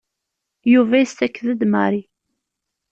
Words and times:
Yuba 0.73 0.95
yessaked-d 1.01 1.61
Mary. 1.73 2.03